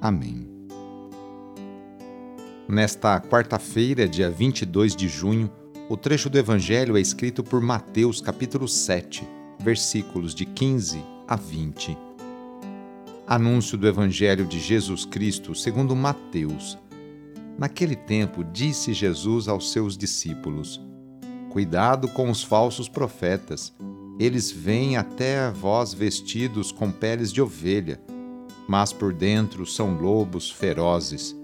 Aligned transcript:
Amém. 0.00 0.48
Nesta 2.68 3.20
quarta-feira, 3.20 4.08
dia 4.08 4.30
22 4.30 4.94
de 4.94 5.08
junho, 5.08 5.50
o 5.88 5.96
trecho 5.96 6.30
do 6.30 6.38
Evangelho 6.38 6.96
é 6.96 7.00
escrito 7.00 7.42
por 7.42 7.60
Mateus, 7.60 8.20
capítulo 8.20 8.68
7, 8.68 9.26
versículos 9.58 10.34
de 10.34 10.44
15 10.44 11.02
a 11.26 11.36
20. 11.36 11.98
Anúncio 13.26 13.76
do 13.76 13.86
Evangelho 13.86 14.46
de 14.46 14.58
Jesus 14.58 15.04
Cristo 15.04 15.54
segundo 15.54 15.94
Mateus. 15.96 16.78
Naquele 17.58 17.96
tempo, 17.96 18.42
disse 18.42 18.94
Jesus 18.94 19.48
aos 19.48 19.72
seus 19.72 19.98
discípulos: 19.98 20.80
Cuidado 21.50 22.08
com 22.08 22.30
os 22.30 22.42
falsos 22.42 22.88
profetas 22.88 23.72
eles 24.20 24.50
vêm 24.52 24.98
até 24.98 25.50
vós 25.50 25.94
vestidos 25.94 26.70
com 26.70 26.90
peles 26.90 27.32
de 27.32 27.40
ovelha, 27.40 27.98
mas 28.70 28.92
por 28.92 29.12
dentro 29.12 29.66
são 29.66 29.96
lobos 29.96 30.48
ferozes. 30.48 31.36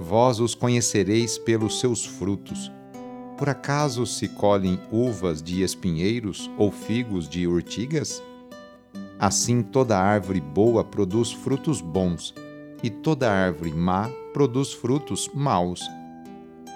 Vós 0.00 0.40
os 0.40 0.56
conhecereis 0.56 1.38
pelos 1.38 1.78
seus 1.78 2.04
frutos. 2.04 2.68
Por 3.38 3.48
acaso 3.48 4.04
se 4.04 4.26
colhem 4.26 4.80
uvas 4.90 5.40
de 5.40 5.62
espinheiros 5.62 6.50
ou 6.58 6.72
figos 6.72 7.28
de 7.28 7.46
urtigas? 7.46 8.20
Assim 9.20 9.62
toda 9.62 9.96
árvore 9.96 10.40
boa 10.40 10.82
produz 10.82 11.30
frutos 11.30 11.80
bons, 11.80 12.34
e 12.82 12.90
toda 12.90 13.30
árvore 13.30 13.72
má 13.72 14.10
produz 14.32 14.72
frutos 14.72 15.30
maus. 15.32 15.80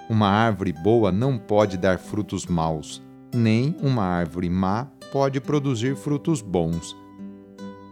Uma 0.09 0.29
árvore 0.29 0.73
boa 0.73 1.11
não 1.11 1.37
pode 1.37 1.77
dar 1.77 1.99
frutos 1.99 2.47
maus, 2.47 3.03
nem 3.35 3.75
uma 3.83 4.05
árvore 4.05 4.49
má 4.49 4.87
pode 5.11 5.41
produzir 5.41 5.97
frutos 5.97 6.41
bons. 6.41 6.97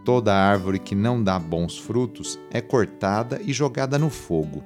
Toda 0.07 0.33
árvore 0.33 0.79
que 0.79 0.95
não 0.95 1.21
dá 1.21 1.37
bons 1.37 1.77
frutos 1.77 2.39
é 2.49 2.61
cortada 2.61 3.41
e 3.43 3.51
jogada 3.51 3.99
no 3.99 4.09
fogo. 4.09 4.63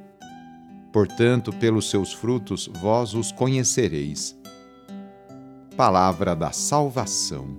Portanto, 0.94 1.52
pelos 1.52 1.90
seus 1.90 2.14
frutos 2.14 2.70
vós 2.80 3.16
os 3.16 3.32
conhecereis. 3.32 4.40
Palavra 5.76 6.36
da 6.36 6.52
Salvação. 6.52 7.58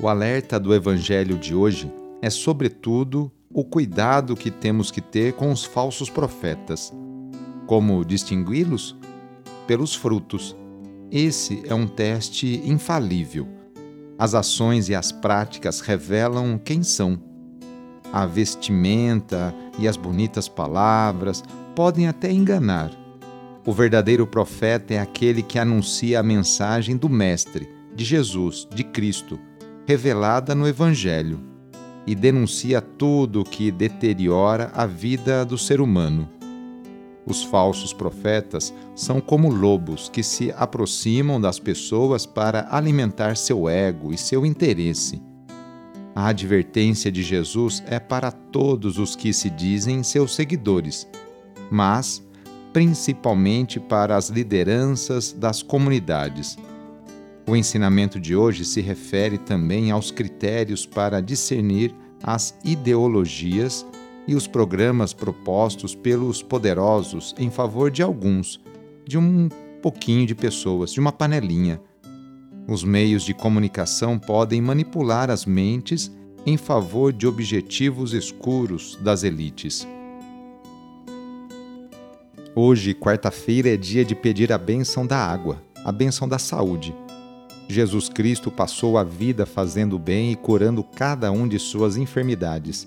O 0.00 0.06
alerta 0.06 0.60
do 0.60 0.72
Evangelho 0.72 1.36
de 1.36 1.52
hoje 1.52 1.92
é, 2.22 2.30
sobretudo, 2.30 3.28
o 3.52 3.64
cuidado 3.64 4.36
que 4.36 4.52
temos 4.52 4.92
que 4.92 5.00
ter 5.00 5.32
com 5.32 5.50
os 5.50 5.64
falsos 5.64 6.08
profetas. 6.08 6.92
Como 7.66 8.04
distingui-los? 8.04 8.96
Pelos 9.66 9.96
frutos. 9.96 10.54
Esse 11.10 11.60
é 11.66 11.74
um 11.74 11.88
teste 11.88 12.62
infalível. 12.64 13.61
As 14.22 14.36
ações 14.36 14.88
e 14.88 14.94
as 14.94 15.10
práticas 15.10 15.80
revelam 15.80 16.56
quem 16.56 16.84
são. 16.84 17.18
A 18.12 18.24
vestimenta 18.24 19.52
e 19.76 19.88
as 19.88 19.96
bonitas 19.96 20.48
palavras 20.48 21.42
podem 21.74 22.06
até 22.06 22.30
enganar. 22.30 22.92
O 23.66 23.72
verdadeiro 23.72 24.24
profeta 24.24 24.94
é 24.94 25.00
aquele 25.00 25.42
que 25.42 25.58
anuncia 25.58 26.20
a 26.20 26.22
mensagem 26.22 26.96
do 26.96 27.08
Mestre, 27.08 27.68
de 27.96 28.04
Jesus, 28.04 28.64
de 28.72 28.84
Cristo, 28.84 29.40
revelada 29.88 30.54
no 30.54 30.68
Evangelho, 30.68 31.40
e 32.06 32.14
denuncia 32.14 32.80
tudo 32.80 33.40
o 33.40 33.44
que 33.44 33.72
deteriora 33.72 34.70
a 34.72 34.86
vida 34.86 35.44
do 35.44 35.58
ser 35.58 35.80
humano 35.80 36.30
os 37.26 37.44
falsos 37.44 37.92
profetas 37.92 38.74
são 38.94 39.20
como 39.20 39.48
lobos 39.48 40.08
que 40.08 40.22
se 40.22 40.52
aproximam 40.56 41.40
das 41.40 41.58
pessoas 41.58 42.26
para 42.26 42.66
alimentar 42.70 43.36
seu 43.36 43.68
ego 43.68 44.12
e 44.12 44.18
seu 44.18 44.44
interesse. 44.44 45.22
A 46.14 46.28
advertência 46.28 47.10
de 47.10 47.22
Jesus 47.22 47.82
é 47.86 47.98
para 47.98 48.30
todos 48.30 48.98
os 48.98 49.16
que 49.16 49.32
se 49.32 49.48
dizem 49.48 50.02
seus 50.02 50.34
seguidores, 50.34 51.08
mas 51.70 52.22
principalmente 52.72 53.78
para 53.78 54.16
as 54.16 54.28
lideranças 54.28 55.32
das 55.32 55.62
comunidades. 55.62 56.58
O 57.48 57.56
ensinamento 57.56 58.20
de 58.20 58.36
hoje 58.36 58.64
se 58.64 58.80
refere 58.80 59.38
também 59.38 59.90
aos 59.90 60.10
critérios 60.10 60.86
para 60.86 61.20
discernir 61.20 61.94
as 62.22 62.54
ideologias 62.64 63.86
e 64.26 64.34
os 64.34 64.46
programas 64.46 65.12
propostos 65.12 65.94
pelos 65.94 66.42
poderosos 66.42 67.34
em 67.38 67.50
favor 67.50 67.90
de 67.90 68.02
alguns, 68.02 68.60
de 69.06 69.18
um 69.18 69.48
pouquinho 69.80 70.26
de 70.26 70.34
pessoas, 70.34 70.92
de 70.92 71.00
uma 71.00 71.12
panelinha. 71.12 71.80
Os 72.68 72.84
meios 72.84 73.24
de 73.24 73.34
comunicação 73.34 74.18
podem 74.18 74.62
manipular 74.62 75.30
as 75.30 75.44
mentes 75.44 76.10
em 76.46 76.56
favor 76.56 77.12
de 77.12 77.26
objetivos 77.26 78.12
escuros 78.12 78.96
das 79.02 79.24
elites. 79.24 79.86
Hoje, 82.54 82.94
quarta-feira, 82.94 83.70
é 83.70 83.76
dia 83.76 84.04
de 84.04 84.14
pedir 84.14 84.52
a 84.52 84.58
bênção 84.58 85.06
da 85.06 85.16
água, 85.16 85.62
a 85.84 85.90
bênção 85.90 86.28
da 86.28 86.38
saúde. 86.38 86.94
Jesus 87.66 88.08
Cristo 88.08 88.50
passou 88.50 88.98
a 88.98 89.04
vida 89.04 89.46
fazendo 89.46 89.98
bem 89.98 90.32
e 90.32 90.36
curando 90.36 90.84
cada 90.84 91.32
um 91.32 91.48
de 91.48 91.58
suas 91.58 91.96
enfermidades 91.96 92.86